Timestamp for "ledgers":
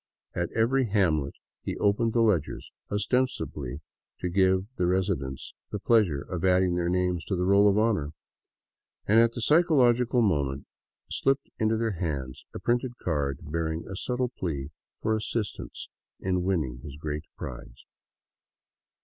2.23-2.71